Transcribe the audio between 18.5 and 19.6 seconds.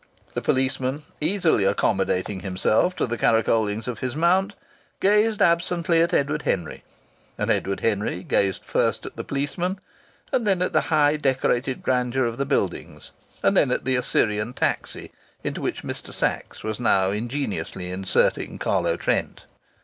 Carlo Trent.